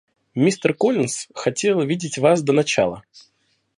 Мистер 0.33 0.73
Коллинс 0.73 1.27
хотел 1.35 1.81
видеть 1.83 2.17
вас 2.17 2.41
до 2.41 2.53
начала. 2.53 3.03